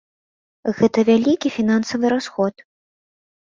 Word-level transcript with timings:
Гэта 0.79 1.03
вялікі 1.09 1.47
фінансавы 1.59 2.11
расход. 2.15 2.53